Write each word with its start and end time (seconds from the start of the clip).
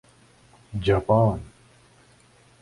Japan 0.81 1.39